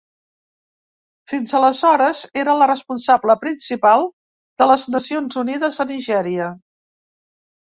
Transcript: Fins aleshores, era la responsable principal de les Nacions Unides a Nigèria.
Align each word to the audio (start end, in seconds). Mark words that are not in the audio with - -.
Fins 1.33 1.51
aleshores, 1.59 2.21
era 2.43 2.55
la 2.61 2.67
responsable 2.71 3.35
principal 3.43 4.07
de 4.63 4.69
les 4.73 4.87
Nacions 4.97 5.39
Unides 5.45 5.79
a 5.85 5.89
Nigèria. 5.93 6.51